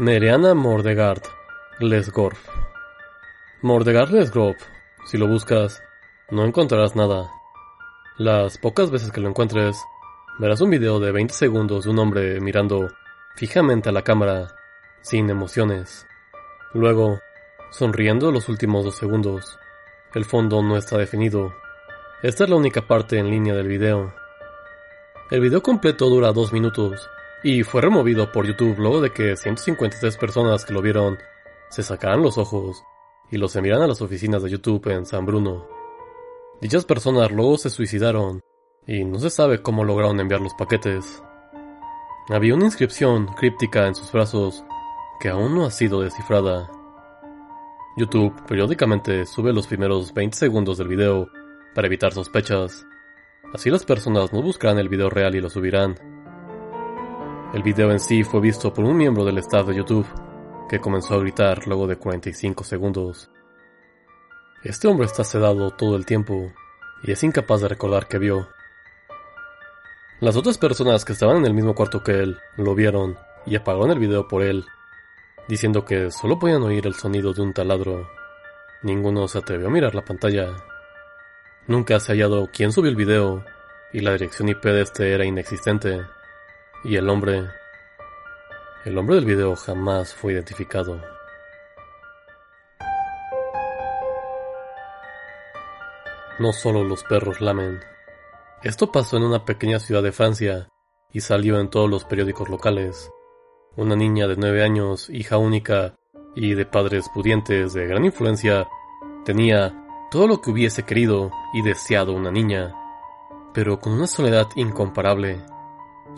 Nereana 0.00 0.54
Mordegard 0.54 1.24
Lesgorf 1.80 2.38
Mordegard 3.62 4.10
Lesgorf, 4.12 4.56
si 5.04 5.18
lo 5.18 5.26
buscas, 5.26 5.82
no 6.30 6.44
encontrarás 6.44 6.94
nada. 6.94 7.32
Las 8.16 8.58
pocas 8.58 8.92
veces 8.92 9.10
que 9.10 9.20
lo 9.20 9.28
encuentres, 9.28 9.76
verás 10.38 10.60
un 10.60 10.70
video 10.70 11.00
de 11.00 11.10
20 11.10 11.34
segundos 11.34 11.82
de 11.82 11.90
un 11.90 11.98
hombre 11.98 12.40
mirando 12.40 12.92
fijamente 13.34 13.88
a 13.88 13.92
la 13.92 14.02
cámara, 14.02 14.54
sin 15.00 15.30
emociones. 15.30 16.06
Luego, 16.74 17.18
sonriendo 17.72 18.30
los 18.30 18.48
últimos 18.48 18.84
dos 18.84 18.94
segundos. 18.94 19.58
El 20.14 20.24
fondo 20.24 20.62
no 20.62 20.76
está 20.76 20.96
definido. 20.96 21.52
Esta 22.22 22.44
es 22.44 22.50
la 22.50 22.54
única 22.56 22.86
parte 22.86 23.18
en 23.18 23.32
línea 23.32 23.56
del 23.56 23.66
video. 23.66 24.14
El 25.32 25.40
video 25.40 25.60
completo 25.60 26.08
dura 26.08 26.30
dos 26.30 26.52
minutos 26.52 27.10
y 27.42 27.62
fue 27.62 27.82
removido 27.82 28.32
por 28.32 28.46
YouTube 28.46 28.78
luego 28.78 29.00
de 29.00 29.10
que 29.10 29.36
153 29.36 30.16
personas 30.16 30.64
que 30.64 30.72
lo 30.72 30.82
vieron 30.82 31.18
se 31.70 31.82
sacaran 31.82 32.22
los 32.22 32.38
ojos 32.38 32.82
y 33.30 33.36
los 33.36 33.54
enviaran 33.56 33.82
a 33.82 33.86
las 33.86 34.02
oficinas 34.02 34.42
de 34.42 34.50
YouTube 34.50 34.88
en 34.88 35.06
San 35.06 35.26
Bruno. 35.26 35.66
Dichas 36.60 36.84
personas 36.84 37.30
luego 37.30 37.56
se 37.56 37.70
suicidaron 37.70 38.40
y 38.86 39.04
no 39.04 39.18
se 39.18 39.30
sabe 39.30 39.62
cómo 39.62 39.84
lograron 39.84 40.18
enviar 40.18 40.40
los 40.40 40.54
paquetes. 40.54 41.22
Había 42.30 42.54
una 42.54 42.64
inscripción 42.64 43.26
críptica 43.26 43.86
en 43.86 43.94
sus 43.94 44.10
brazos 44.10 44.64
que 45.20 45.28
aún 45.28 45.54
no 45.54 45.66
ha 45.66 45.70
sido 45.70 46.00
descifrada. 46.00 46.70
YouTube 47.96 48.34
periódicamente 48.46 49.26
sube 49.26 49.52
los 49.52 49.66
primeros 49.66 50.12
20 50.14 50.36
segundos 50.36 50.78
del 50.78 50.88
video 50.88 51.28
para 51.74 51.86
evitar 51.86 52.12
sospechas. 52.12 52.86
Así 53.52 53.70
las 53.70 53.84
personas 53.84 54.32
no 54.32 54.42
buscarán 54.42 54.78
el 54.78 54.88
video 54.88 55.10
real 55.10 55.34
y 55.34 55.40
lo 55.40 55.50
subirán. 55.50 56.17
El 57.54 57.62
video 57.62 57.90
en 57.90 57.98
sí 57.98 58.24
fue 58.24 58.42
visto 58.42 58.74
por 58.74 58.84
un 58.84 58.94
miembro 58.94 59.24
del 59.24 59.38
staff 59.38 59.66
de 59.66 59.74
YouTube, 59.74 60.06
que 60.68 60.80
comenzó 60.80 61.14
a 61.14 61.18
gritar 61.18 61.66
luego 61.66 61.86
de 61.86 61.96
45 61.96 62.62
segundos. 62.62 63.30
Este 64.62 64.86
hombre 64.86 65.06
está 65.06 65.24
sedado 65.24 65.70
todo 65.70 65.96
el 65.96 66.04
tiempo 66.04 66.52
y 67.02 67.10
es 67.10 67.24
incapaz 67.24 67.62
de 67.62 67.68
recordar 67.68 68.06
qué 68.06 68.18
vio. 68.18 68.48
Las 70.20 70.36
otras 70.36 70.58
personas 70.58 71.06
que 71.06 71.14
estaban 71.14 71.38
en 71.38 71.46
el 71.46 71.54
mismo 71.54 71.74
cuarto 71.74 72.02
que 72.02 72.20
él 72.20 72.38
lo 72.58 72.74
vieron 72.74 73.16
y 73.46 73.56
apagaron 73.56 73.92
el 73.92 73.98
video 73.98 74.28
por 74.28 74.42
él, 74.42 74.66
diciendo 75.48 75.86
que 75.86 76.10
solo 76.10 76.38
podían 76.38 76.62
oír 76.64 76.86
el 76.86 76.96
sonido 76.96 77.32
de 77.32 77.40
un 77.40 77.54
taladro. 77.54 78.10
Ninguno 78.82 79.26
se 79.26 79.38
atrevió 79.38 79.68
a 79.68 79.70
mirar 79.70 79.94
la 79.94 80.04
pantalla. 80.04 80.48
Nunca 81.66 81.98
se 81.98 82.12
ha 82.12 82.14
hallado 82.14 82.50
quién 82.52 82.72
subió 82.72 82.90
el 82.90 82.96
video 82.96 83.42
y 83.90 84.00
la 84.00 84.12
dirección 84.12 84.50
IP 84.50 84.64
de 84.64 84.82
este 84.82 85.14
era 85.14 85.24
inexistente. 85.24 86.02
Y 86.84 86.96
el 86.96 87.08
hombre... 87.08 87.48
El 88.84 88.96
hombre 88.96 89.16
del 89.16 89.24
video 89.24 89.56
jamás 89.56 90.14
fue 90.14 90.32
identificado. 90.32 91.02
No 96.38 96.52
solo 96.52 96.84
los 96.84 97.02
perros 97.04 97.40
lamen. 97.40 97.80
Esto 98.62 98.92
pasó 98.92 99.16
en 99.16 99.24
una 99.24 99.44
pequeña 99.44 99.80
ciudad 99.80 100.02
de 100.02 100.12
Francia 100.12 100.68
y 101.12 101.20
salió 101.20 101.58
en 101.58 101.68
todos 101.68 101.90
los 101.90 102.04
periódicos 102.04 102.48
locales. 102.48 103.10
Una 103.76 103.96
niña 103.96 104.28
de 104.28 104.36
nueve 104.36 104.62
años, 104.62 105.10
hija 105.10 105.36
única 105.36 105.96
y 106.36 106.54
de 106.54 106.64
padres 106.64 107.08
pudientes 107.12 107.72
de 107.72 107.86
gran 107.86 108.04
influencia, 108.04 108.68
tenía 109.24 109.74
todo 110.10 110.28
lo 110.28 110.40
que 110.40 110.50
hubiese 110.50 110.84
querido 110.84 111.32
y 111.52 111.62
deseado 111.62 112.12
una 112.12 112.30
niña, 112.30 112.74
pero 113.52 113.80
con 113.80 113.92
una 113.92 114.06
soledad 114.06 114.46
incomparable. 114.54 115.44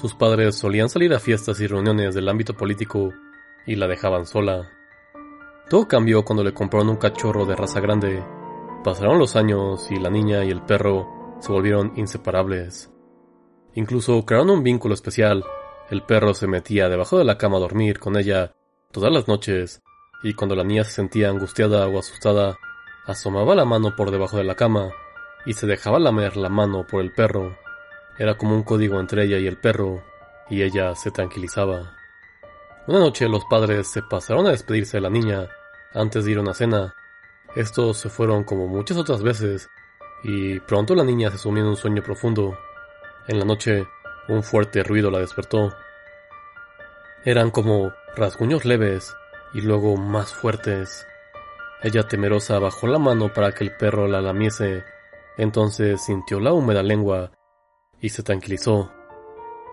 Sus 0.00 0.14
padres 0.14 0.56
solían 0.56 0.88
salir 0.88 1.12
a 1.12 1.18
fiestas 1.18 1.60
y 1.60 1.66
reuniones 1.66 2.14
del 2.14 2.28
ámbito 2.28 2.54
político 2.54 3.12
y 3.66 3.74
la 3.74 3.88
dejaban 3.88 4.26
sola. 4.26 4.70
Todo 5.68 5.88
cambió 5.88 6.24
cuando 6.24 6.44
le 6.44 6.54
compraron 6.54 6.90
un 6.90 6.96
cachorro 6.98 7.46
de 7.46 7.56
raza 7.56 7.80
grande. 7.80 8.24
Pasaron 8.84 9.18
los 9.18 9.34
años 9.34 9.90
y 9.90 9.98
la 9.98 10.08
niña 10.08 10.44
y 10.44 10.50
el 10.50 10.62
perro 10.62 11.36
se 11.40 11.50
volvieron 11.50 11.94
inseparables. 11.96 12.92
Incluso 13.74 14.24
crearon 14.24 14.50
un 14.50 14.62
vínculo 14.62 14.94
especial. 14.94 15.44
El 15.90 16.04
perro 16.04 16.32
se 16.32 16.46
metía 16.46 16.88
debajo 16.88 17.18
de 17.18 17.24
la 17.24 17.36
cama 17.36 17.56
a 17.56 17.60
dormir 17.60 17.98
con 17.98 18.16
ella 18.16 18.54
todas 18.92 19.12
las 19.12 19.26
noches 19.26 19.82
y 20.22 20.34
cuando 20.34 20.54
la 20.54 20.62
niña 20.62 20.84
se 20.84 20.92
sentía 20.92 21.28
angustiada 21.28 21.88
o 21.88 21.98
asustada, 21.98 22.56
asomaba 23.04 23.56
la 23.56 23.64
mano 23.64 23.96
por 23.96 24.12
debajo 24.12 24.36
de 24.36 24.44
la 24.44 24.54
cama 24.54 24.92
y 25.44 25.54
se 25.54 25.66
dejaba 25.66 25.98
lamer 25.98 26.36
la 26.36 26.48
mano 26.48 26.86
por 26.86 27.02
el 27.02 27.12
perro. 27.12 27.56
Era 28.18 28.36
como 28.36 28.56
un 28.56 28.64
código 28.64 28.98
entre 28.98 29.24
ella 29.24 29.38
y 29.38 29.46
el 29.46 29.58
perro, 29.58 30.02
y 30.50 30.62
ella 30.62 30.94
se 30.96 31.12
tranquilizaba. 31.12 31.94
Una 32.88 32.98
noche 32.98 33.28
los 33.28 33.44
padres 33.44 33.86
se 33.86 34.02
pasaron 34.02 34.46
a 34.46 34.50
despedirse 34.50 34.96
de 34.96 35.02
la 35.02 35.10
niña 35.10 35.48
antes 35.94 36.24
de 36.24 36.32
ir 36.32 36.38
a 36.38 36.40
una 36.40 36.52
cena. 36.52 36.96
Estos 37.54 37.98
se 37.98 38.08
fueron 38.08 38.42
como 38.42 38.66
muchas 38.66 38.96
otras 38.96 39.22
veces, 39.22 39.70
y 40.24 40.58
pronto 40.60 40.96
la 40.96 41.04
niña 41.04 41.30
se 41.30 41.38
sumió 41.38 41.62
en 41.62 41.68
un 41.68 41.76
sueño 41.76 42.02
profundo. 42.02 42.58
En 43.28 43.38
la 43.38 43.44
noche, 43.44 43.86
un 44.26 44.42
fuerte 44.42 44.82
ruido 44.82 45.12
la 45.12 45.20
despertó. 45.20 45.72
Eran 47.24 47.52
como 47.52 47.92
rasguños 48.16 48.64
leves 48.64 49.14
y 49.54 49.60
luego 49.60 49.96
más 49.96 50.34
fuertes. 50.34 51.06
Ella 51.84 52.02
temerosa 52.08 52.58
bajó 52.58 52.88
la 52.88 52.98
mano 52.98 53.32
para 53.32 53.52
que 53.52 53.62
el 53.62 53.76
perro 53.76 54.08
la 54.08 54.20
lamiese, 54.20 54.82
entonces 55.36 56.04
sintió 56.04 56.40
la 56.40 56.52
húmeda 56.52 56.82
lengua 56.82 57.30
y 58.00 58.08
se 58.10 58.22
tranquilizó. 58.22 58.90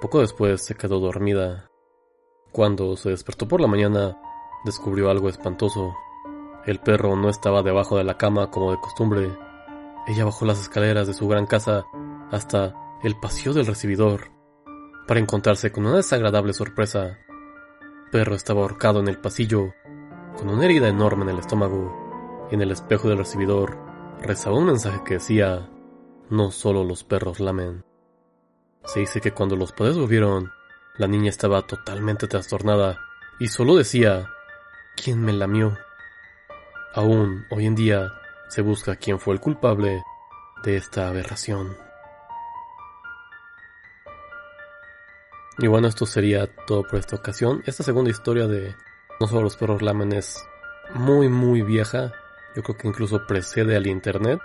Poco 0.00 0.20
después 0.20 0.64
se 0.64 0.74
quedó 0.74 1.00
dormida. 1.00 1.70
Cuando 2.52 2.96
se 2.96 3.10
despertó 3.10 3.46
por 3.48 3.60
la 3.60 3.66
mañana, 3.66 4.20
descubrió 4.64 5.10
algo 5.10 5.28
espantoso. 5.28 5.94
El 6.64 6.80
perro 6.80 7.16
no 7.16 7.28
estaba 7.28 7.62
debajo 7.62 7.96
de 7.96 8.04
la 8.04 8.16
cama 8.16 8.50
como 8.50 8.72
de 8.72 8.80
costumbre. 8.80 9.30
Ella 10.06 10.24
bajó 10.24 10.44
las 10.44 10.60
escaleras 10.60 11.06
de 11.06 11.14
su 11.14 11.28
gran 11.28 11.46
casa 11.46 11.86
hasta 12.30 12.74
el 13.02 13.18
pasillo 13.18 13.52
del 13.52 13.66
recibidor 13.66 14.36
para 15.06 15.20
encontrarse 15.20 15.70
con 15.70 15.86
una 15.86 15.96
desagradable 15.96 16.52
sorpresa. 16.52 17.18
El 17.78 18.10
perro 18.10 18.34
estaba 18.34 18.62
ahorcado 18.62 19.00
en 19.00 19.08
el 19.08 19.18
pasillo, 19.18 19.72
con 20.36 20.48
una 20.48 20.64
herida 20.64 20.88
enorme 20.88 21.24
en 21.24 21.30
el 21.30 21.38
estómago, 21.38 22.48
y 22.50 22.54
en 22.54 22.62
el 22.62 22.72
espejo 22.72 23.08
del 23.08 23.18
recibidor 23.18 23.78
rezaba 24.20 24.58
un 24.58 24.66
mensaje 24.66 25.02
que 25.04 25.14
decía, 25.14 25.68
no 26.30 26.50
solo 26.50 26.84
los 26.84 27.04
perros 27.04 27.40
lamen. 27.40 27.85
Se 28.86 29.00
dice 29.00 29.20
que 29.20 29.32
cuando 29.32 29.56
los 29.56 29.72
padres 29.72 29.96
lo 29.96 30.06
vieron, 30.06 30.52
la 30.96 31.06
niña 31.06 31.28
estaba 31.28 31.66
totalmente 31.66 32.28
trastornada 32.28 33.00
y 33.38 33.48
solo 33.48 33.76
decía, 33.76 34.30
¿quién 34.96 35.20
me 35.22 35.32
lamió? 35.32 35.76
Aún 36.94 37.46
hoy 37.50 37.66
en 37.66 37.74
día 37.74 38.12
se 38.48 38.62
busca 38.62 38.96
quién 38.96 39.18
fue 39.18 39.34
el 39.34 39.40
culpable 39.40 40.02
de 40.62 40.76
esta 40.76 41.08
aberración. 41.08 41.76
Y 45.58 45.66
bueno, 45.66 45.88
esto 45.88 46.06
sería 46.06 46.46
todo 46.66 46.82
por 46.82 46.98
esta 46.98 47.16
ocasión. 47.16 47.62
Esta 47.66 47.82
segunda 47.82 48.10
historia 48.10 48.46
de 48.46 48.74
No 49.20 49.26
solo 49.26 49.42
los 49.42 49.56
perros 49.56 49.82
lamen 49.82 50.12
es 50.12 50.46
muy 50.94 51.28
muy 51.28 51.62
vieja. 51.62 52.12
Yo 52.54 52.62
creo 52.62 52.76
que 52.76 52.88
incluso 52.88 53.26
precede 53.26 53.74
al 53.76 53.86
internet. 53.86 54.38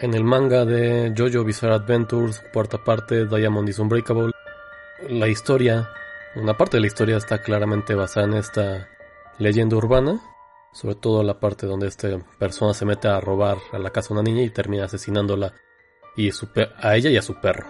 En 0.00 0.12
el 0.14 0.24
manga 0.24 0.64
de 0.64 1.12
JoJo 1.16 1.44
Bizarre 1.44 1.74
Adventures, 1.74 2.42
cuarta 2.52 2.82
parte, 2.82 3.26
Diamond 3.26 3.68
is 3.68 3.78
Unbreakable, 3.78 4.32
la 5.08 5.28
historia, 5.28 5.88
una 6.34 6.56
parte 6.56 6.76
de 6.76 6.80
la 6.80 6.88
historia 6.88 7.16
está 7.16 7.42
claramente 7.42 7.94
basada 7.94 8.26
en 8.26 8.34
esta 8.34 8.88
leyenda 9.38 9.76
urbana, 9.76 10.20
sobre 10.72 10.96
todo 10.96 11.22
la 11.22 11.38
parte 11.38 11.66
donde 11.66 11.86
esta 11.86 12.08
persona 12.38 12.74
se 12.74 12.84
mete 12.84 13.06
a 13.06 13.20
robar 13.20 13.58
a 13.72 13.78
la 13.78 13.90
casa 13.90 14.08
de 14.08 14.14
una 14.14 14.22
niña 14.22 14.42
y 14.42 14.50
termina 14.50 14.84
asesinándola 14.84 15.54
y 16.16 16.30
a 16.82 16.96
ella 16.96 17.10
y 17.10 17.16
a 17.16 17.22
su 17.22 17.40
perro. 17.40 17.66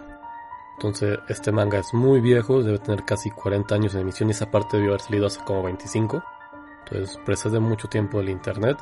Entonces, 0.77 1.19
este 1.29 1.53
manga 1.53 1.79
es 1.79 1.93
muy 1.93 2.21
viejo, 2.21 2.63
debe 2.63 2.79
tener 2.79 3.05
casi 3.05 3.31
40 3.31 3.75
años 3.75 3.95
en 3.95 4.01
emisión 4.01 4.29
y 4.29 4.33
esa 4.33 4.51
parte 4.51 4.77
debió 4.77 4.93
haber 4.93 5.03
salido 5.03 5.27
hace 5.27 5.41
como 5.45 5.63
25. 5.63 6.23
Entonces, 6.85 7.19
precede 7.25 7.61
mucho 7.61 7.89
tiempo 7.89 8.21
el 8.21 8.29
internet. 8.29 8.77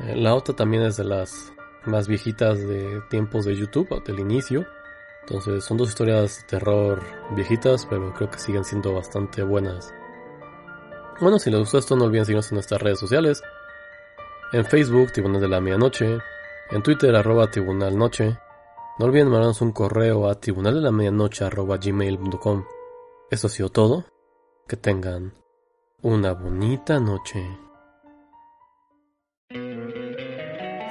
Eh, 0.00 0.16
la 0.16 0.34
otra 0.34 0.54
también 0.54 0.82
es 0.82 0.96
de 0.96 1.04
las 1.04 1.52
más 1.84 2.08
viejitas 2.08 2.58
de 2.58 3.00
tiempos 3.10 3.44
de 3.44 3.56
YouTube, 3.56 4.02
del 4.04 4.20
inicio. 4.20 4.66
Entonces 5.22 5.64
son 5.64 5.76
dos 5.76 5.90
historias 5.90 6.40
de 6.40 6.46
terror 6.48 7.02
viejitas, 7.34 7.86
pero 7.86 8.12
creo 8.14 8.30
que 8.30 8.38
siguen 8.38 8.64
siendo 8.64 8.92
bastante 8.92 9.42
buenas. 9.42 9.92
Bueno, 11.20 11.38
si 11.38 11.50
les 11.50 11.60
gustó 11.60 11.78
esto, 11.78 11.96
no 11.96 12.04
olviden 12.04 12.24
seguirnos 12.24 12.50
en 12.50 12.56
nuestras 12.56 12.80
redes 12.80 12.98
sociales. 12.98 13.42
En 14.52 14.64
Facebook, 14.64 15.12
Tribunal 15.12 15.40
de 15.40 15.48
la 15.48 15.60
Medianoche. 15.60 16.18
En 16.70 16.82
Twitter, 16.82 17.14
arroba 17.14 17.50
Tribunal 17.50 17.96
Noche. 17.96 18.38
No 18.98 19.06
olviden 19.06 19.28
mandarnos 19.28 19.60
un 19.60 19.72
correo 19.72 20.28
a 20.28 20.34
tribunal 20.34 20.74
de 20.74 20.80
la 20.82 20.92
medianoche 20.92 21.44
arroba 21.44 21.78
gmail.com. 21.78 22.66
Eso 23.30 23.46
ha 23.46 23.50
sido 23.50 23.70
todo. 23.70 24.04
Que 24.68 24.76
tengan 24.76 25.32
una 26.02 26.34
bonita 26.34 27.00
noche. 27.00 27.69